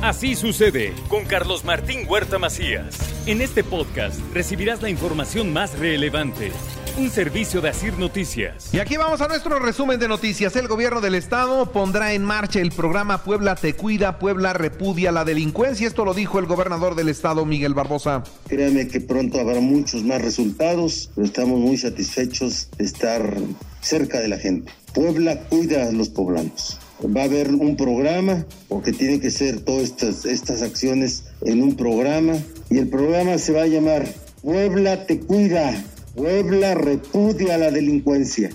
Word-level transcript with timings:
Así 0.00 0.36
sucede 0.36 0.94
con 1.08 1.24
Carlos 1.24 1.64
Martín 1.64 2.06
Huerta 2.08 2.38
Macías. 2.38 2.96
En 3.26 3.40
este 3.40 3.64
podcast 3.64 4.20
recibirás 4.32 4.80
la 4.80 4.90
información 4.90 5.52
más 5.52 5.76
relevante. 5.76 6.52
Un 6.96 7.10
servicio 7.10 7.60
de 7.60 7.70
Asir 7.70 7.98
Noticias. 7.98 8.72
Y 8.72 8.78
aquí 8.78 8.96
vamos 8.96 9.20
a 9.22 9.26
nuestro 9.26 9.58
resumen 9.58 9.98
de 9.98 10.06
noticias. 10.06 10.54
El 10.54 10.68
gobierno 10.68 11.00
del 11.00 11.16
estado 11.16 11.72
pondrá 11.72 12.12
en 12.12 12.24
marcha 12.24 12.60
el 12.60 12.70
programa 12.70 13.24
Puebla 13.24 13.56
te 13.56 13.74
cuida, 13.74 14.20
Puebla 14.20 14.52
repudia 14.52 15.10
la 15.10 15.24
delincuencia. 15.24 15.88
Esto 15.88 16.04
lo 16.04 16.14
dijo 16.14 16.38
el 16.38 16.46
gobernador 16.46 16.94
del 16.94 17.08
estado, 17.08 17.44
Miguel 17.44 17.74
Barbosa. 17.74 18.22
Créame 18.46 18.86
que 18.86 19.00
pronto 19.00 19.40
habrá 19.40 19.58
muchos 19.58 20.04
más 20.04 20.22
resultados, 20.22 21.10
pero 21.16 21.26
estamos 21.26 21.58
muy 21.58 21.76
satisfechos 21.76 22.68
de 22.78 22.84
estar 22.84 23.34
cerca 23.80 24.20
de 24.20 24.28
la 24.28 24.38
gente. 24.38 24.70
Puebla 24.94 25.40
cuida 25.48 25.88
a 25.88 25.92
los 25.92 26.08
poblanos 26.08 26.78
va 27.04 27.22
a 27.22 27.24
haber 27.24 27.50
un 27.50 27.76
programa, 27.76 28.44
porque 28.68 28.92
tiene 28.92 29.20
que 29.20 29.30
ser 29.30 29.60
todas 29.60 29.84
estas, 29.84 30.24
estas 30.24 30.62
acciones 30.62 31.24
en 31.42 31.62
un 31.62 31.76
programa, 31.76 32.34
y 32.70 32.78
el 32.78 32.88
programa 32.88 33.38
se 33.38 33.52
va 33.52 33.62
a 33.62 33.66
llamar 33.66 34.06
Puebla 34.42 35.06
te 35.06 35.20
cuida, 35.20 35.84
Puebla 36.14 36.74
repudia 36.74 37.58
la 37.58 37.70
delincuencia. 37.70 38.50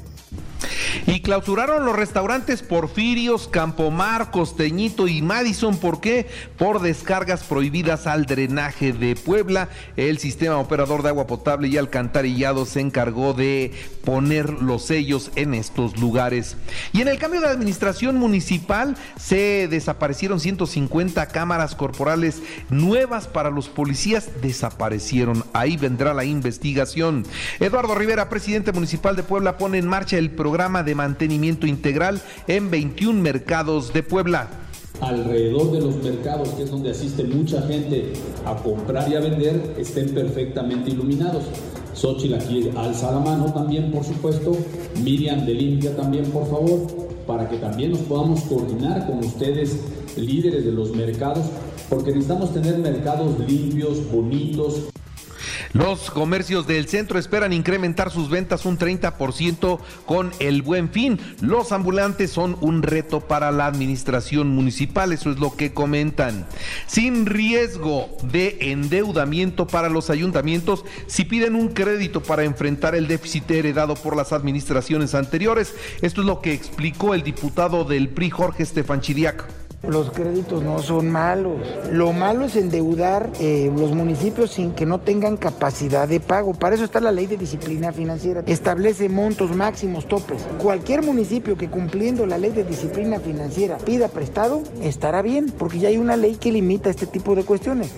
Y 1.05 1.19
clausuraron 1.19 1.85
los 1.85 1.95
restaurantes 1.95 2.63
Porfirios, 2.63 3.49
Campomar, 3.49 4.31
Costeñito 4.31 5.07
y 5.07 5.21
Madison. 5.21 5.77
¿Por 5.77 5.99
qué? 5.99 6.27
Por 6.57 6.81
descargas 6.81 7.43
prohibidas 7.43 8.07
al 8.07 8.25
drenaje 8.25 8.93
de 8.93 9.15
Puebla. 9.15 9.67
El 9.97 10.17
sistema 10.19 10.57
operador 10.57 11.03
de 11.03 11.09
agua 11.09 11.27
potable 11.27 11.67
y 11.67 11.77
alcantarillado 11.77 12.65
se 12.65 12.79
encargó 12.79 13.33
de 13.33 13.73
poner 14.05 14.49
los 14.61 14.85
sellos 14.85 15.31
en 15.35 15.53
estos 15.53 15.97
lugares. 15.99 16.55
Y 16.93 17.01
en 17.01 17.09
el 17.09 17.17
cambio 17.17 17.41
de 17.41 17.47
administración 17.47 18.17
municipal 18.17 18.95
se 19.17 19.67
desaparecieron 19.67 20.39
150 20.39 21.27
cámaras 21.27 21.75
corporales 21.75 22.41
nuevas 22.69 23.27
para 23.27 23.49
los 23.49 23.67
policías. 23.67 24.29
Desaparecieron. 24.41 25.43
Ahí 25.51 25.75
vendrá 25.75 26.13
la 26.13 26.23
investigación. 26.23 27.25
Eduardo 27.59 27.93
Rivera, 27.93 28.29
presidente 28.29 28.71
municipal 28.71 29.17
de 29.17 29.23
Puebla, 29.23 29.57
pone 29.57 29.79
en 29.79 29.87
marcha 29.87 30.17
el 30.17 30.31
programa 30.31 30.83
de 30.83 30.92
mantenimiento 30.95 31.67
integral 31.67 32.21
en 32.47 32.69
21 32.71 33.21
mercados 33.21 33.93
de 33.93 34.03
Puebla 34.03 34.49
alrededor 35.01 35.71
de 35.71 35.81
los 35.81 36.01
mercados, 36.03 36.49
que 36.49 36.63
es 36.63 36.71
donde 36.71 36.91
asiste 36.91 37.23
mucha 37.23 37.61
gente 37.63 38.13
a 38.45 38.55
comprar 38.55 39.09
y 39.11 39.15
a 39.15 39.19
vender, 39.19 39.75
estén 39.77 40.13
perfectamente 40.13 40.91
iluminados. 40.91 41.43
Xochitl 41.93 42.35
aquí 42.35 42.69
alza 42.75 43.11
la 43.11 43.19
mano 43.19 43.53
también, 43.53 43.91
por 43.91 44.03
supuesto. 44.03 44.55
Miriam 45.03 45.45
de 45.45 45.53
Limpia 45.53 45.95
también, 45.95 46.25
por 46.31 46.49
favor, 46.49 46.87
para 47.27 47.47
que 47.49 47.57
también 47.57 47.91
nos 47.91 48.01
podamos 48.01 48.41
coordinar 48.41 49.05
con 49.05 49.19
ustedes, 49.19 49.77
líderes 50.15 50.65
de 50.65 50.71
los 50.71 50.95
mercados, 50.95 51.45
porque 51.89 52.11
necesitamos 52.11 52.53
tener 52.53 52.77
mercados 52.77 53.37
limpios, 53.47 54.09
bonitos. 54.11 54.92
Los 55.73 56.11
comercios 56.11 56.67
del 56.67 56.87
centro 56.87 57.17
esperan 57.17 57.51
incrementar 57.51 58.11
sus 58.11 58.29
ventas 58.29 58.65
un 58.65 58.77
30% 58.77 59.79
con 60.05 60.31
el 60.39 60.61
buen 60.61 60.89
fin. 60.89 61.19
Los 61.41 61.71
ambulantes 61.71 62.29
son 62.29 62.57
un 62.61 62.83
reto 62.83 63.21
para 63.21 63.51
la 63.51 63.65
administración 63.65 64.49
municipal, 64.49 65.11
eso 65.11 65.31
es 65.31 65.39
lo 65.39 65.55
que 65.55 65.73
comentan. 65.73 66.45
Sin 66.85 67.25
riesgo 67.25 68.15
de 68.31 68.57
endeudamiento 68.71 69.65
para 69.65 69.89
los 69.89 70.11
ayuntamientos 70.11 70.85
si 71.07 71.25
piden 71.25 71.55
un 71.55 71.69
crédito 71.69 72.21
para 72.21 72.43
enfrentar 72.43 72.93
el 72.93 73.07
déficit 73.07 73.49
heredado 73.49 73.95
por 73.95 74.15
las 74.15 74.31
administraciones 74.31 75.15
anteriores. 75.15 75.73
Esto 76.03 76.21
es 76.21 76.27
lo 76.27 76.39
que 76.39 76.53
explicó 76.53 77.15
el 77.15 77.23
diputado 77.23 77.83
del 77.83 78.09
PRI, 78.09 78.29
Jorge 78.29 78.61
Estefan 78.61 79.01
Chidiac. 79.01 79.62
Los 79.87 80.11
créditos 80.11 80.63
no 80.63 80.79
son 80.79 81.11
malos. 81.11 81.59
Lo 81.91 82.13
malo 82.13 82.45
es 82.45 82.55
endeudar 82.55 83.29
eh, 83.41 83.69
los 83.75 83.91
municipios 83.91 84.51
sin 84.51 84.71
que 84.71 84.85
no 84.85 85.01
tengan 85.01 85.35
capacidad 85.35 86.07
de 86.07 86.21
pago. 86.21 86.53
Para 86.53 86.75
eso 86.75 86.85
está 86.85 87.01
la 87.01 87.11
ley 87.11 87.27
de 87.27 87.35
disciplina 87.35 87.91
financiera. 87.91 88.43
Establece 88.47 89.09
montos 89.09 89.53
máximos, 89.53 90.07
topes. 90.07 90.47
Cualquier 90.57 91.03
municipio 91.03 91.57
que 91.57 91.69
cumpliendo 91.69 92.25
la 92.25 92.37
ley 92.37 92.51
de 92.51 92.63
disciplina 92.63 93.19
financiera 93.19 93.77
pida 93.77 94.07
prestado, 94.07 94.63
estará 94.81 95.21
bien, 95.21 95.47
porque 95.57 95.79
ya 95.79 95.89
hay 95.89 95.97
una 95.97 96.15
ley 96.15 96.37
que 96.37 96.53
limita 96.53 96.89
este 96.89 97.05
tipo 97.05 97.35
de 97.35 97.43
cuestiones. 97.43 97.91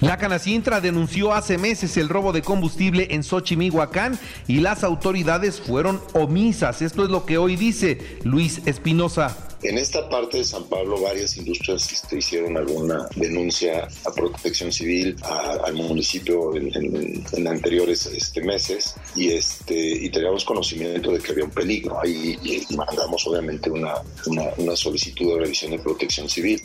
La 0.00 0.18
Canacintra 0.18 0.80
denunció 0.80 1.32
hace 1.32 1.58
meses 1.58 1.96
el 1.96 2.08
robo 2.08 2.32
de 2.32 2.42
combustible 2.42 3.08
en 3.10 3.24
Xochimilhuacán 3.24 4.18
y 4.46 4.60
las 4.60 4.84
autoridades 4.84 5.60
fueron 5.60 6.00
omisas. 6.12 6.80
Esto 6.80 7.04
es 7.04 7.10
lo 7.10 7.24
que 7.26 7.38
hoy 7.38 7.56
dice 7.56 8.18
Luis 8.22 8.62
Espinosa. 8.66 9.51
En 9.62 9.78
esta 9.78 10.08
parte 10.08 10.38
de 10.38 10.44
San 10.44 10.64
Pablo 10.64 11.00
varias 11.00 11.36
industrias 11.36 11.92
este, 11.92 12.18
hicieron 12.18 12.56
alguna 12.56 13.06
denuncia 13.14 13.86
a 14.04 14.10
protección 14.10 14.72
civil, 14.72 15.16
al 15.64 15.74
municipio 15.74 16.56
en, 16.56 17.46
anteriores 17.46 18.06
este, 18.06 18.42
meses 18.42 18.96
y, 19.14 19.28
este, 19.28 19.74
y 19.76 20.10
teníamos 20.10 20.44
conocimiento 20.44 21.12
de 21.12 21.20
que 21.20 21.30
había 21.30 21.44
un 21.44 21.50
peligro. 21.50 22.00
Ahí 22.00 22.36
y 22.42 22.76
mandamos 22.76 23.24
obviamente 23.28 23.70
una, 23.70 23.94
una, 24.26 24.74
solicitud 24.74 25.34
de 25.34 25.40
revisión 25.42 25.70
de 25.70 25.78
protección 25.78 26.28
civil. 26.28 26.60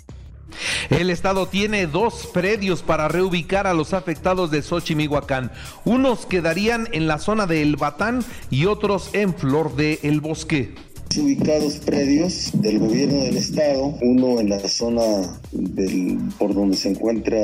El 0.90 1.12
Estado 1.12 1.48
tiene 1.48 1.86
dos 1.86 2.28
predios 2.34 2.82
para 2.82 3.08
reubicar 3.10 3.68
a 3.68 3.76
los 3.76 3.94
afectados 3.94 4.50
de 4.50 4.64
Xochimilhuacán. 4.64 5.52
Unos 5.86 6.26
quedarían 6.26 6.90
en 6.94 7.06
la 7.06 7.20
zona 7.20 7.46
de 7.46 7.62
El 7.62 7.76
Batán 7.76 8.26
y 8.50 8.66
otros 8.66 9.10
en 9.14 9.36
Flor 9.36 9.76
de 9.76 10.00
El 10.02 10.20
Bosque 10.20 10.74
ubicados 11.16 11.78
predios 11.78 12.52
del 12.54 12.80
gobierno 12.80 13.24
del 13.24 13.38
estado, 13.38 13.98
uno 14.02 14.40
en 14.40 14.50
la 14.50 14.60
zona 14.68 15.40
del, 15.52 16.20
por 16.38 16.54
donde 16.54 16.76
se 16.76 16.90
encuentra 16.90 17.38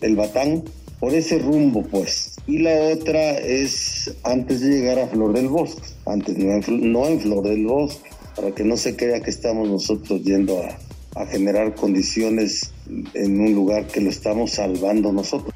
el 0.00 0.16
Batán, 0.16 0.62
por 0.98 1.14
ese 1.14 1.38
rumbo 1.38 1.82
pues. 1.82 2.36
Y 2.46 2.58
la 2.58 2.74
otra 2.92 3.38
es 3.38 4.14
antes 4.22 4.60
de 4.60 4.70
llegar 4.70 4.98
a 4.98 5.08
Flor 5.08 5.34
del 5.34 5.48
Bosque, 5.48 5.82
antes 6.06 6.36
no 6.38 6.52
en, 6.52 6.92
no 6.92 7.06
en 7.06 7.20
Flor 7.20 7.46
del 7.46 7.66
Bosque, 7.66 8.10
para 8.34 8.52
que 8.52 8.64
no 8.64 8.76
se 8.76 8.96
crea 8.96 9.20
que 9.20 9.30
estamos 9.30 9.68
nosotros 9.68 10.22
yendo 10.22 10.62
a, 10.62 11.22
a 11.22 11.26
generar 11.26 11.74
condiciones 11.74 12.72
en 13.14 13.40
un 13.40 13.54
lugar 13.54 13.86
que 13.86 14.00
lo 14.00 14.10
estamos 14.10 14.52
salvando 14.52 15.12
nosotros. 15.12 15.54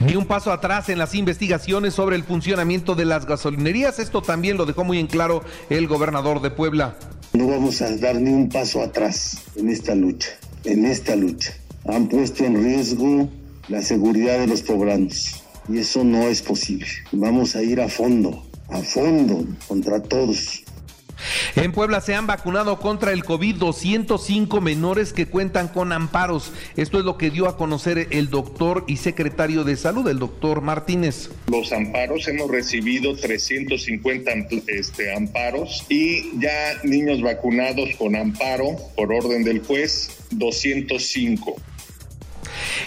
Ni 0.00 0.16
un 0.16 0.26
paso 0.26 0.52
atrás 0.52 0.88
en 0.88 0.98
las 0.98 1.14
investigaciones 1.14 1.94
sobre 1.94 2.16
el 2.16 2.24
funcionamiento 2.24 2.94
de 2.94 3.04
las 3.04 3.26
gasolinerías. 3.26 3.98
Esto 3.98 4.22
también 4.22 4.56
lo 4.56 4.66
dejó 4.66 4.84
muy 4.84 4.98
en 4.98 5.06
claro 5.06 5.42
el 5.70 5.86
gobernador 5.86 6.40
de 6.42 6.50
Puebla. 6.50 6.96
No 7.32 7.46
vamos 7.48 7.80
a 7.80 7.96
dar 7.96 8.16
ni 8.16 8.30
un 8.30 8.48
paso 8.48 8.82
atrás 8.82 9.38
en 9.56 9.70
esta 9.70 9.94
lucha, 9.94 10.28
en 10.64 10.84
esta 10.84 11.16
lucha. 11.16 11.54
Han 11.86 12.08
puesto 12.08 12.44
en 12.44 12.62
riesgo 12.62 13.28
la 13.68 13.82
seguridad 13.82 14.38
de 14.38 14.46
los 14.46 14.62
poblanos 14.62 15.42
y 15.68 15.78
eso 15.78 16.04
no 16.04 16.28
es 16.28 16.42
posible. 16.42 16.86
Vamos 17.12 17.56
a 17.56 17.62
ir 17.62 17.80
a 17.80 17.88
fondo, 17.88 18.44
a 18.68 18.78
fondo 18.78 19.44
contra 19.68 20.02
todos. 20.02 20.61
En 21.56 21.72
Puebla 21.72 22.00
se 22.00 22.14
han 22.14 22.26
vacunado 22.26 22.78
contra 22.78 23.12
el 23.12 23.24
COVID 23.24 23.56
205 23.56 24.60
menores 24.60 25.12
que 25.12 25.26
cuentan 25.26 25.68
con 25.68 25.92
amparos. 25.92 26.52
Esto 26.76 26.98
es 26.98 27.04
lo 27.04 27.18
que 27.18 27.30
dio 27.30 27.48
a 27.48 27.56
conocer 27.56 28.08
el 28.10 28.30
doctor 28.30 28.84
y 28.86 28.96
secretario 28.96 29.64
de 29.64 29.76
salud, 29.76 30.08
el 30.08 30.18
doctor 30.18 30.60
Martínez. 30.60 31.30
Los 31.48 31.72
amparos, 31.72 32.28
hemos 32.28 32.50
recibido 32.50 33.16
350 33.16 34.30
este, 34.68 35.14
amparos 35.14 35.84
y 35.88 36.38
ya 36.38 36.80
niños 36.84 37.22
vacunados 37.22 37.90
con 37.98 38.16
amparo 38.16 38.76
por 38.96 39.12
orden 39.12 39.44
del 39.44 39.60
juez, 39.60 40.10
205. 40.30 41.56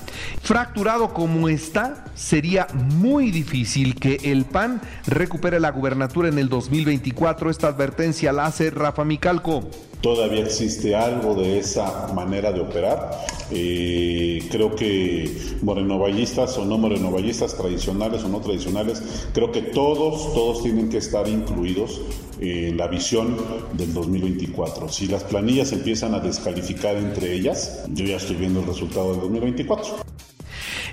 Fracturado 0.43 1.15
como 1.15 1.49
está, 1.49 2.05
sería 2.15 2.67
muy 2.73 3.31
difícil 3.31 3.95
que 3.95 4.21
el 4.25 4.45
PAN 4.45 4.81
recupere 5.07 5.61
la 5.61 5.71
gubernatura 5.71 6.29
en 6.29 6.39
el 6.39 6.49
2024. 6.49 7.51
Esta 7.51 7.69
advertencia 7.69 8.33
la 8.33 8.47
hace 8.47 8.71
Rafa 8.71 9.05
Micalco 9.05 9.71
todavía 10.03 10.43
existe 10.43 10.95
algo 10.95 11.35
de 11.35 11.59
esa 11.59 12.09
manera 12.13 12.53
de 12.53 12.61
operar. 12.61 13.25
Eh, 13.51 14.47
creo 14.51 14.75
que 14.75 15.31
morenovallistas 15.63 16.59
o 16.59 16.65
no 16.65 16.77
morenovallistas, 16.77 17.57
tradicionales 17.57 18.25
o 18.25 18.29
no 18.29 18.41
tradicionales, 18.41 19.03
creo 19.33 19.53
que 19.53 19.63
todos, 19.63 20.35
todos 20.35 20.63
tienen 20.63 20.91
que 20.91 20.99
estar 20.99 21.29
incluidos 21.29 22.01
en 22.41 22.77
la 22.77 22.89
visión 22.89 23.37
del 23.75 23.95
2024. 23.95 24.89
Si 24.89 25.07
las 25.07 25.23
planillas 25.25 25.73
empiezan 25.73 26.15
a 26.15 26.21
descalificar 26.21 26.97
entre 26.97 27.33
ellas, 27.33 27.85
yo 27.93 28.05
ya 28.05 28.17
estoy 28.17 28.37
viendo 28.37 28.61
el 28.61 28.67
resultado 28.67 29.13
del 29.13 29.21
2024 29.21 30.12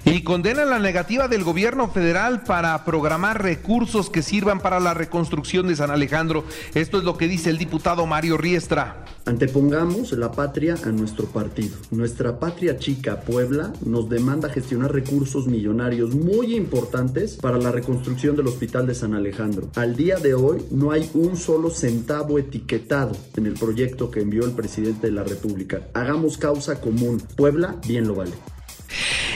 y 0.05 0.23
condena 0.23 0.65
la 0.65 0.79
negativa 0.79 1.27
del 1.27 1.43
gobierno 1.43 1.89
federal 1.89 2.43
para 2.43 2.85
programar 2.85 3.41
recursos 3.41 4.09
que 4.09 4.21
sirvan 4.21 4.59
para 4.59 4.79
la 4.79 4.93
reconstrucción 4.93 5.67
de 5.67 5.75
San 5.75 5.91
Alejandro. 5.91 6.43
Esto 6.73 6.97
es 6.97 7.03
lo 7.03 7.17
que 7.17 7.27
dice 7.27 7.49
el 7.49 7.57
diputado 7.57 8.05
Mario 8.05 8.37
Riestra. 8.37 9.05
Antepongamos 9.25 10.11
la 10.13 10.31
patria 10.31 10.75
a 10.83 10.89
nuestro 10.89 11.27
partido. 11.27 11.77
Nuestra 11.91 12.39
patria 12.39 12.77
chica, 12.77 13.21
Puebla, 13.21 13.73
nos 13.85 14.09
demanda 14.09 14.49
gestionar 14.49 14.91
recursos 14.91 15.47
millonarios 15.47 16.15
muy 16.15 16.55
importantes 16.55 17.35
para 17.35 17.57
la 17.57 17.71
reconstrucción 17.71 18.35
del 18.35 18.47
Hospital 18.47 18.87
de 18.87 18.95
San 18.95 19.13
Alejandro. 19.13 19.69
Al 19.75 19.95
día 19.95 20.17
de 20.17 20.33
hoy 20.33 20.65
no 20.71 20.91
hay 20.91 21.09
un 21.13 21.37
solo 21.37 21.69
centavo 21.69 22.39
etiquetado 22.39 23.15
en 23.35 23.45
el 23.45 23.53
proyecto 23.53 24.09
que 24.09 24.21
envió 24.21 24.45
el 24.45 24.51
presidente 24.51 25.07
de 25.07 25.13
la 25.13 25.23
República. 25.23 25.81
Hagamos 25.93 26.37
causa 26.37 26.81
común. 26.81 27.21
Puebla 27.35 27.75
bien 27.85 28.07
lo 28.07 28.15
vale. 28.15 28.33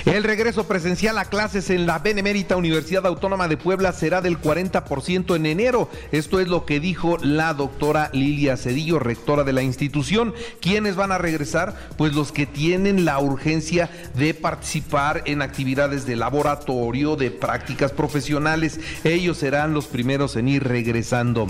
El 0.06 0.24
regreso 0.24 0.68
presencial 0.68 1.18
a 1.18 1.26
clases 1.26 1.70
en 1.70 1.86
la 1.86 2.00
Benemérita 2.00 2.58
Universidad 2.58 3.06
Autónoma 3.06 3.48
de 3.48 3.58
Puebla 3.58 3.94
será 3.94 4.22
del 4.22 4.40
40% 4.40 5.36
en 5.36 5.46
enero. 5.46 5.90
Esto 6.12 6.40
es 6.40 6.48
lo 6.48 6.66
que 6.66 6.80
dijo 6.80 7.18
la 7.22 7.54
doctora 7.54 8.10
Lilia 8.14 8.58
Cedillo, 8.58 9.00
rectora 9.00 9.44
de 9.44 9.54
la 9.54 9.62
institución. 9.62 10.34
¿Quiénes 10.60 10.96
van 10.96 11.12
a 11.12 11.18
regresar? 11.18 11.76
Pues 11.98 12.14
los 12.14 12.32
que 12.32 12.46
tienen 12.46 13.06
la 13.06 13.20
urgencia 13.20 13.90
de 14.16 14.34
participar 14.34 15.24
en 15.26 15.42
actividades 15.42 16.06
de 16.06 16.16
laboratorio, 16.16 17.16
de 17.16 17.32
prácticas 17.32 17.92
profesionales. 17.92 18.80
Ellos 19.04 19.38
serán 19.38 19.74
los 19.74 19.88
primeros 19.88 20.36
en 20.36 20.48
ir 20.50 20.64
regresando. 20.64 21.48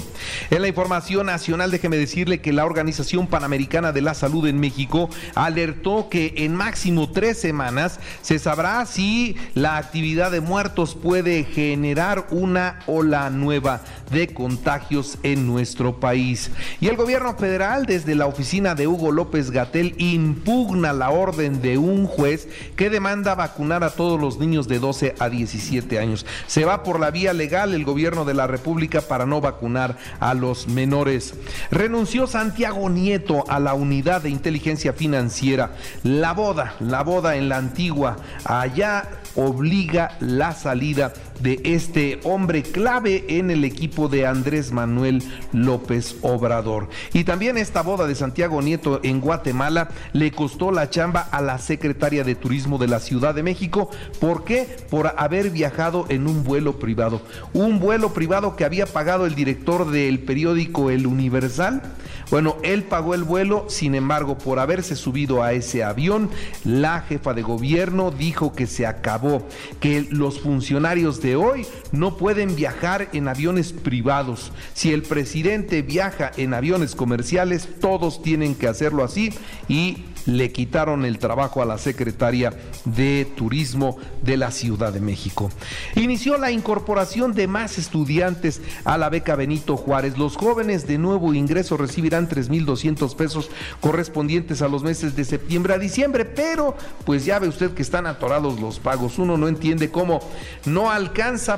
En 0.49 0.61
la 0.61 0.67
información 0.67 1.25
nacional, 1.25 1.71
déjeme 1.71 1.97
decirle 1.97 2.41
que 2.41 2.53
la 2.53 2.65
Organización 2.65 3.27
Panamericana 3.27 3.91
de 3.91 4.01
la 4.01 4.13
Salud 4.13 4.45
en 4.47 4.59
México 4.59 5.09
alertó 5.35 6.09
que 6.09 6.33
en 6.37 6.55
máximo 6.55 7.11
tres 7.11 7.39
semanas 7.39 7.92
se 8.21 8.39
sabrá 8.39 8.85
si 8.85 9.35
la 9.53 9.77
actividad 9.77 10.31
de 10.31 10.41
muertos 10.41 10.95
puede 10.95 11.43
generar 11.43 12.27
una 12.31 12.79
ola 12.87 13.29
nueva 13.29 13.81
de 14.11 14.33
contagios 14.33 15.17
en 15.23 15.47
nuestro 15.47 15.99
país. 15.99 16.51
Y 16.79 16.87
el 16.87 16.95
gobierno 16.95 17.35
federal, 17.35 17.85
desde 17.85 18.15
la 18.15 18.25
oficina 18.25 18.75
de 18.75 18.87
Hugo 18.87 19.11
López 19.11 19.51
Gatel, 19.51 19.95
impugna 19.97 20.93
la 20.93 21.09
orden 21.09 21.61
de 21.61 21.77
un 21.77 22.05
juez 22.05 22.47
que 22.75 22.89
demanda 22.89 23.35
vacunar 23.35 23.83
a 23.83 23.91
todos 23.91 24.19
los 24.19 24.39
niños 24.39 24.67
de 24.67 24.79
12 24.79 25.15
a 25.19 25.29
17 25.29 25.99
años. 25.99 26.25
Se 26.47 26.65
va 26.65 26.83
por 26.83 26.99
la 26.99 27.11
vía 27.11 27.33
legal 27.33 27.73
el 27.73 27.85
gobierno 27.85 28.25
de 28.25 28.33
la 28.33 28.47
República 28.47 29.01
para 29.01 29.25
no 29.25 29.41
vacunar 29.41 29.97
a 30.19 30.33
los 30.33 30.67
menores. 30.67 31.33
Renunció 31.71 32.27
Santiago 32.27 32.89
Nieto 32.89 33.43
a 33.47 33.59
la 33.59 33.73
unidad 33.73 34.21
de 34.21 34.29
inteligencia 34.29 34.93
financiera. 34.93 35.71
La 36.03 36.33
boda, 36.33 36.75
la 36.79 37.03
boda 37.03 37.35
en 37.35 37.49
la 37.49 37.57
antigua 37.57 38.17
allá 38.45 39.09
obliga 39.35 40.15
la 40.19 40.53
salida 40.53 41.13
de 41.41 41.59
este 41.63 42.19
hombre 42.23 42.63
clave 42.63 43.25
en 43.27 43.51
el 43.51 43.63
equipo 43.63 44.07
de 44.07 44.25
Andrés 44.25 44.71
Manuel 44.71 45.23
López 45.51 46.15
Obrador. 46.21 46.89
Y 47.13 47.23
también 47.23 47.57
esta 47.57 47.81
boda 47.81 48.07
de 48.07 48.15
Santiago 48.15 48.61
Nieto 48.61 48.99
en 49.03 49.21
Guatemala 49.21 49.89
le 50.13 50.31
costó 50.31 50.71
la 50.71 50.89
chamba 50.89 51.21
a 51.31 51.41
la 51.41 51.57
secretaria 51.57 52.23
de 52.23 52.35
Turismo 52.35 52.77
de 52.77 52.87
la 52.87 52.99
Ciudad 52.99 53.35
de 53.35 53.43
México. 53.43 53.89
¿Por 54.19 54.43
qué? 54.43 54.77
Por 54.89 55.13
haber 55.17 55.49
viajado 55.49 56.05
en 56.09 56.27
un 56.27 56.43
vuelo 56.43 56.79
privado. 56.79 57.21
Un 57.53 57.79
vuelo 57.79 58.13
privado 58.13 58.55
que 58.55 58.65
había 58.65 58.85
pagado 58.85 59.25
el 59.25 59.35
director 59.35 59.89
del 59.89 60.19
periódico 60.19 60.89
El 60.89 61.07
Universal. 61.07 61.81
Bueno, 62.29 62.57
él 62.63 62.83
pagó 62.83 63.13
el 63.13 63.23
vuelo, 63.23 63.65
sin 63.69 63.95
embargo, 63.95 64.37
por 64.37 64.59
haberse 64.59 64.95
subido 64.95 65.43
a 65.43 65.53
ese 65.53 65.83
avión, 65.83 66.29
la 66.63 67.01
jefa 67.01 67.33
de 67.33 67.43
gobierno 67.43 68.11
dijo 68.11 68.53
que 68.53 68.65
se 68.65 68.87
acabó, 68.87 69.47
que 69.79 70.07
los 70.09 70.39
funcionarios 70.39 71.21
hoy 71.31 71.65
no 71.91 72.17
pueden 72.17 72.55
viajar 72.55 73.09
en 73.13 73.27
aviones 73.27 73.73
privados. 73.73 74.51
Si 74.73 74.91
el 74.91 75.03
presidente 75.03 75.81
viaja 75.81 76.31
en 76.37 76.53
aviones 76.53 76.95
comerciales, 76.95 77.67
todos 77.79 78.21
tienen 78.21 78.55
que 78.55 78.67
hacerlo 78.67 79.03
así 79.03 79.33
y 79.67 80.05
le 80.25 80.51
quitaron 80.51 81.05
el 81.05 81.19
trabajo 81.19 81.61
a 81.61 81.65
la 81.65 81.77
secretaria 81.77 82.53
de 82.85 83.27
Turismo 83.35 83.97
de 84.21 84.37
la 84.37 84.51
Ciudad 84.51 84.93
de 84.93 85.01
México. 85.01 85.49
Inició 85.95 86.37
la 86.37 86.51
incorporación 86.51 87.33
de 87.33 87.47
más 87.47 87.77
estudiantes 87.77 88.61
a 88.85 88.97
la 88.97 89.09
beca 89.09 89.35
Benito 89.35 89.75
Juárez. 89.75 90.17
Los 90.17 90.37
jóvenes 90.37 90.87
de 90.87 90.97
nuevo 90.97 91.33
ingreso 91.33 91.77
recibirán 91.77 92.29
3.200 92.29 93.15
pesos 93.15 93.49
correspondientes 93.81 94.61
a 94.61 94.67
los 94.67 94.83
meses 94.83 95.15
de 95.15 95.25
septiembre 95.25 95.73
a 95.73 95.77
diciembre, 95.77 96.25
pero 96.25 96.75
pues 97.05 97.25
ya 97.25 97.39
ve 97.39 97.47
usted 97.47 97.71
que 97.71 97.81
están 97.81 98.07
atorados 98.07 98.59
los 98.59 98.79
pagos. 98.79 99.19
Uno 99.19 99.37
no 99.37 99.47
entiende 99.47 99.91
cómo 99.91 100.21
no 100.65 100.89
alcanza 100.89 101.12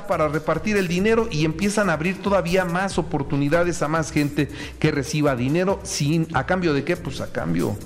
para 0.06 0.28
repartir 0.28 0.76
el 0.76 0.86
dinero 0.86 1.28
y 1.30 1.44
empiezan 1.44 1.88
a 1.88 1.94
abrir 1.94 2.20
todavía 2.20 2.64
más 2.64 2.98
oportunidades 2.98 3.82
a 3.82 3.88
más 3.88 4.12
gente 4.12 4.48
que 4.78 4.90
reciba 4.90 5.34
dinero 5.34 5.80
sin 5.82 6.28
a 6.34 6.44
cambio 6.44 6.74
de 6.74 6.84
qué? 6.84 6.96
Pues 6.96 7.20
a 7.20 7.32
cambio 7.32 7.76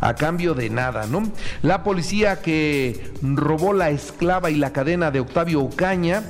a 0.00 0.14
cambio 0.14 0.54
de 0.54 0.70
nada, 0.70 1.06
¿no? 1.06 1.30
La 1.62 1.82
policía 1.82 2.40
que 2.40 3.12
robó 3.20 3.72
la 3.72 3.90
esclava 3.90 4.48
y 4.50 4.56
la 4.56 4.72
cadena 4.72 5.10
de 5.10 5.20
Octavio 5.20 5.60
Ocaña 5.60 6.22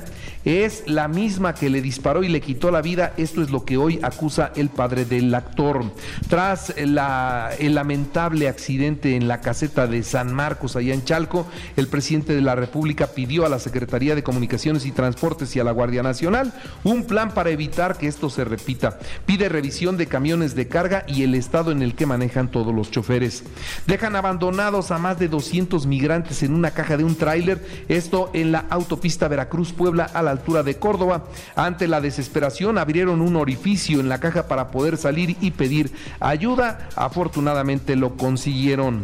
es 0.45 0.83
la 0.87 1.07
misma 1.07 1.53
que 1.53 1.69
le 1.69 1.81
disparó 1.81 2.23
y 2.23 2.29
le 2.29 2.41
quitó 2.41 2.71
la 2.71 2.81
vida. 2.81 3.13
Esto 3.17 3.41
es 3.41 3.49
lo 3.49 3.65
que 3.65 3.77
hoy 3.77 3.99
acusa 4.01 4.51
el 4.55 4.69
padre 4.69 5.05
del 5.05 5.33
actor. 5.35 5.83
Tras 6.29 6.73
el 6.77 6.95
lamentable 6.95 8.47
accidente 8.47 9.15
en 9.15 9.27
la 9.27 9.41
caseta 9.41 9.87
de 9.87 10.03
San 10.03 10.33
Marcos, 10.33 10.75
allá 10.75 10.93
en 10.93 11.03
Chalco, 11.03 11.47
el 11.75 11.87
presidente 11.87 12.33
de 12.33 12.41
la 12.41 12.55
República 12.55 13.07
pidió 13.07 13.45
a 13.45 13.49
la 13.49 13.59
Secretaría 13.59 14.15
de 14.15 14.23
Comunicaciones 14.23 14.85
y 14.85 14.91
Transportes 14.91 15.55
y 15.55 15.59
a 15.59 15.63
la 15.63 15.71
Guardia 15.71 16.03
Nacional 16.03 16.53
un 16.83 17.03
plan 17.03 17.33
para 17.33 17.49
evitar 17.49 17.97
que 17.97 18.07
esto 18.07 18.29
se 18.29 18.45
repita. 18.45 18.99
Pide 19.25 19.49
revisión 19.49 19.97
de 19.97 20.07
camiones 20.07 20.55
de 20.55 20.67
carga 20.67 21.03
y 21.07 21.23
el 21.23 21.35
estado 21.35 21.71
en 21.71 21.81
el 21.81 21.95
que 21.95 22.05
manejan 22.05 22.49
todos 22.49 22.73
los 22.73 22.91
choferes. 22.91 23.43
Dejan 23.87 24.15
abandonados 24.15 24.91
a 24.91 24.97
más 24.97 25.19
de 25.19 25.27
200 25.27 25.85
migrantes 25.85 26.43
en 26.43 26.53
una 26.53 26.71
caja 26.71 26.97
de 26.97 27.03
un 27.03 27.15
tráiler, 27.15 27.65
esto 27.87 28.29
en 28.33 28.51
la 28.51 28.65
autopista 28.69 29.27
Veracruz-Puebla 29.27 30.05
a 30.05 30.21
la 30.21 30.28
altura 30.31 30.63
de 30.63 30.77
Córdoba. 30.77 31.25
Ante 31.55 31.87
la 31.87 32.01
desesperación 32.01 32.77
abrieron 32.77 33.21
un 33.21 33.35
orificio 33.35 33.99
en 33.99 34.09
la 34.09 34.19
caja 34.19 34.47
para 34.47 34.71
poder 34.71 34.97
salir 34.97 35.37
y 35.41 35.51
pedir 35.51 35.91
ayuda. 36.19 36.89
Afortunadamente 36.95 37.95
lo 37.95 38.17
consiguieron. 38.17 39.03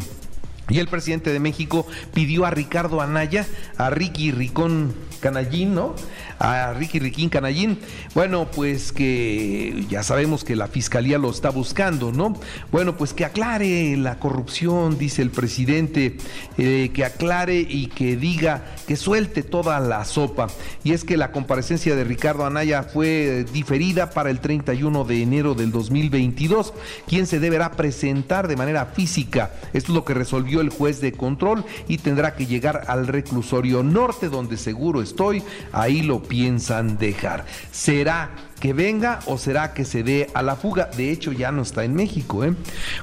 Y 0.69 0.79
el 0.79 0.87
presidente 0.87 1.31
de 1.31 1.39
México 1.39 1.85
pidió 2.13 2.45
a 2.45 2.49
Ricardo 2.49 3.01
Anaya, 3.01 3.45
a 3.77 3.91
Ricky 3.91 4.31
Ricón 4.31 4.95
Canallín, 5.19 5.75
¿no? 5.75 5.93
A 6.39 6.73
Ricky 6.73 6.99
Riquín 6.99 7.29
Canallín. 7.29 7.79
Bueno, 8.13 8.49
pues 8.51 8.91
que 8.91 9.85
ya 9.89 10.03
sabemos 10.03 10.43
que 10.43 10.55
la 10.55 10.67
fiscalía 10.67 11.17
lo 11.17 11.29
está 11.29 11.49
buscando, 11.49 12.11
¿no? 12.11 12.39
Bueno, 12.71 12.97
pues 12.97 13.13
que 13.13 13.25
aclare 13.25 13.97
la 13.97 14.19
corrupción, 14.19 14.97
dice 14.97 15.21
el 15.21 15.31
presidente, 15.31 16.17
eh, 16.57 16.91
que 16.93 17.05
aclare 17.05 17.59
y 17.59 17.87
que 17.87 18.15
diga, 18.15 18.63
que 18.87 18.95
suelte 18.95 19.43
toda 19.43 19.79
la 19.79 20.05
sopa. 20.05 20.47
Y 20.83 20.93
es 20.93 21.03
que 21.03 21.17
la 21.17 21.31
comparecencia 21.31 21.95
de 21.95 22.03
Ricardo 22.03 22.45
Anaya 22.45 22.83
fue 22.83 23.45
diferida 23.51 24.09
para 24.09 24.29
el 24.29 24.39
31 24.39 25.03
de 25.03 25.21
enero 25.21 25.55
del 25.55 25.71
2022, 25.71 26.73
quien 27.07 27.27
se 27.27 27.39
deberá 27.39 27.71
presentar 27.71 28.47
de 28.47 28.55
manera 28.55 28.85
física. 28.87 29.53
Esto 29.73 29.91
es 29.91 29.95
lo 29.95 30.05
que 30.05 30.13
resolvió 30.13 30.61
el 30.61 30.69
juez 30.69 31.01
de 31.01 31.11
control 31.11 31.65
y 31.87 31.97
tendrá 31.97 32.35
que 32.35 32.45
llegar 32.45 32.83
al 32.87 33.07
reclusorio 33.07 33.83
norte, 33.83 34.29
donde 34.29 34.57
seguro 34.57 35.01
estoy, 35.01 35.43
ahí 35.71 36.01
lo 36.01 36.21
piensan 36.27 36.97
dejar. 36.97 37.45
Será 37.71 38.29
que 38.59 38.73
venga 38.73 39.19
o 39.25 39.37
será 39.37 39.73
que 39.73 39.85
se 39.85 40.03
dé 40.03 40.27
a 40.33 40.41
la 40.41 40.55
fuga. 40.55 40.89
De 40.95 41.11
hecho, 41.11 41.31
ya 41.31 41.51
no 41.51 41.61
está 41.61 41.83
en 41.83 41.93
México. 41.93 42.43
¿eh? 42.43 42.53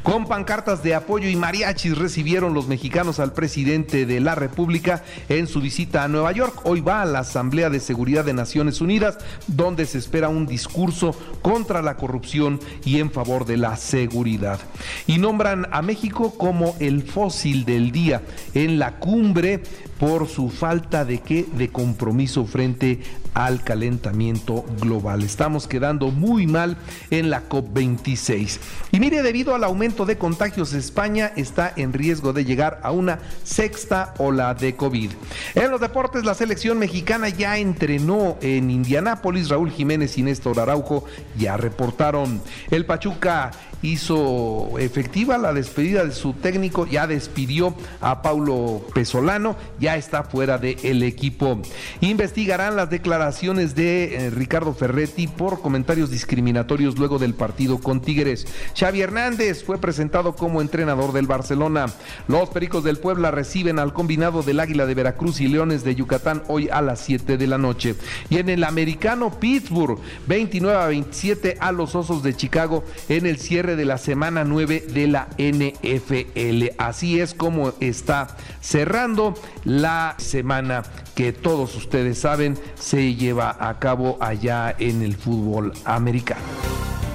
Con 0.03 0.27
pancartas 0.27 0.83
de 0.83 0.95
apoyo 0.95 1.29
y 1.29 1.37
mariachis 1.37 1.97
recibieron 1.97 2.55
los 2.55 2.69
mexicanos 2.69 3.21
al 3.21 3.33
presidente 3.33 4.07
de 4.07 4.21
la 4.21 4.35
República 4.35 5.03
en 5.29 5.47
su 5.47 5.61
visita 5.61 6.05
a 6.05 6.09
Nueva 6.09 6.33
York. 6.33 6.61
Hoy 6.65 6.81
va 6.81 7.03
a 7.03 7.07
la 7.07 7.21
Asamblea 7.21 7.71
de 7.71 7.81
Seguridad 7.81 8.25
de 8.25 8.33
Naciones 8.33 8.81
Unidas, 8.81 9.19
donde 9.47 9.87
se 9.87 9.99
espera 9.99 10.29
un 10.29 10.47
discurso 10.47 11.15
contra 11.43 11.83
la 11.83 11.97
corrupción 11.97 12.61
y 12.85 12.99
en 12.99 13.11
favor 13.11 13.45
de 13.45 13.57
la 13.57 13.77
seguridad. 13.77 14.61
Y 15.07 15.19
nombran 15.19 15.67
a 15.71 15.83
México 15.83 16.35
como 16.37 16.77
el 16.81 17.03
fósil 17.03 17.65
del 17.65 17.93
día 17.93 18.23
en 18.55 18.79
la 18.79 18.99
cumbre 18.99 19.63
por 19.99 20.29
su 20.29 20.51
falta 20.51 21.05
de 21.05 21.21
qué 21.21 21.47
de 21.57 21.69
compromiso 21.69 22.45
frente 22.45 23.01
al 23.35 23.63
calentamiento 23.63 24.65
global. 24.81 25.23
Estamos 25.23 25.67
quedando 25.67 26.11
muy 26.11 26.47
mal 26.47 26.77
en 27.11 27.31
la 27.31 27.49
COP26. 27.49 28.59
Y 28.93 29.01
mire, 29.01 29.23
debido 29.23 29.55
al 29.55 29.65
aumento 29.65 30.07
de 30.07 30.19
contagios, 30.19 30.73
España 30.73 31.33
está 31.37 31.73
en 31.77 31.93
riesgo 31.93 32.33
de 32.33 32.45
llegar 32.45 32.81
a 32.83 32.93
una 32.93 33.19
sexta 33.45 34.15
ola 34.19 34.55
de 34.55 34.77
COVID. 34.77 35.11
En 35.55 35.71
los 35.71 35.81
deportes, 35.81 36.25
la 36.25 36.35
selección 36.35 36.79
mexicana 36.79 37.29
ya 37.29 37.59
entrenó 37.59 38.37
en 38.41 38.71
Indianápolis. 38.71 39.49
Raúl 39.49 39.71
Jiménez 39.71 40.19
y 40.19 40.23
Néstor 40.23 40.61
Araujo 40.61 41.05
ya 41.39 41.57
reportaron. 41.57 42.41
El 42.71 42.87
Pachuca 42.87 43.51
hizo 43.83 44.79
efectiva 44.79 45.39
la 45.39 45.53
despedida 45.53 46.05
de 46.05 46.13
su 46.13 46.33
técnico, 46.33 46.87
ya 46.87 47.07
despidió 47.07 47.75
a 48.01 48.23
Paulo 48.23 48.83
Pesolano, 48.95 49.57
ya 49.79 49.97
está 49.97 50.23
fuera 50.23 50.59
del 50.59 51.03
equipo. 51.03 51.61
Investigarán 52.01 52.77
las 52.77 52.91
declaraciones 52.91 53.75
de 53.75 54.15
eh, 54.15 54.31
Ricardo 54.31 54.73
Ferretti 54.75 55.27
por 55.27 55.61
comentarios 55.61 56.11
discriminatorios 56.11 56.99
luego 56.99 57.19
del 57.19 57.35
partido 57.35 57.79
con 57.79 58.01
Tigres. 58.01 58.47
Xavi 58.79 59.01
Hernández 59.01 59.65
fue 59.65 59.79
presentado 59.79 60.35
como 60.35 60.61
entrenador 60.61 61.13
del 61.13 61.27
Barcelona. 61.27 61.87
Los 62.29 62.49
Pericos 62.51 62.85
del 62.85 62.99
Puebla 62.99 63.31
reciben 63.31 63.79
al 63.79 63.93
combinado 63.93 64.43
del 64.43 64.61
Águila 64.61 64.87
de 64.87 64.95
Veracruz 64.95 65.41
y 65.41 65.49
Leones 65.49 65.85
de 65.85 65.95
Yucatán 65.95 66.43
hoy 66.49 66.69
a 66.71 66.81
las 66.81 67.01
7 67.01 67.37
de 67.37 67.47
la 67.47 67.59
noche. 67.59 67.95
Y 68.31 68.39
en 68.39 68.49
el 68.49 68.65
americano 68.65 69.39
Pittsburgh, 69.39 69.99
29 70.27 70.79
a 70.79 70.87
27 70.87 71.57
a 71.61 71.73
los 71.73 71.95
Osos 71.95 72.23
de 72.23 72.35
Chicago 72.35 72.85
en 73.09 73.27
el 73.27 73.39
de 73.77 73.85
la 73.85 73.99
semana 73.99 74.45
9 74.45 74.87
de 74.89 75.07
la 75.07 75.29
NFL. 75.39 76.75
Así 76.79 77.21
es 77.21 77.35
como 77.35 77.73
está 77.81 78.37
cerrando 78.61 79.35
la 79.65 80.15
semana 80.19 80.83
que 81.15 81.33
todos 81.33 81.75
ustedes 81.75 82.19
saben 82.19 82.59
se 82.75 83.15
lleva 83.15 83.57
a 83.59 83.79
cabo 83.79 84.19
allá 84.21 84.75
en 84.79 85.03
el 85.03 85.17
fútbol 85.17 85.73
americano. 85.85 86.43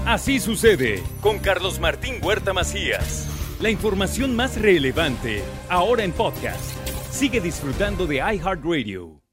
Así 0.05 0.39
sucede 0.39 1.03
con 1.21 1.39
Carlos 1.39 1.79
Martín 1.79 2.15
Huerta 2.21 2.53
Macías. 2.53 3.27
La 3.59 3.69
información 3.69 4.35
más 4.35 4.59
relevante 4.59 5.43
ahora 5.69 6.03
en 6.03 6.11
podcast. 6.11 6.77
Sigue 7.11 7.41
disfrutando 7.41 8.05
de 8.05 8.17
iHeartRadio. 8.17 9.26